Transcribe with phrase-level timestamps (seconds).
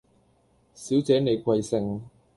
[0.73, 2.01] 小姐你貴姓